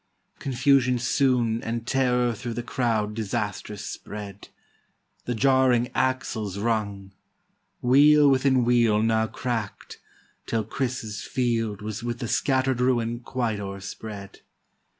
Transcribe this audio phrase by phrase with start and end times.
[0.39, 4.49] Confusion soon and terror through the crowd Disastrous spread;
[5.25, 7.13] the jarring axles rung;
[7.83, 9.97] Wheel within wheel now crack'd,
[10.47, 14.39] till Chrysa's field Was with the scatter'd ruin quite o'erspread.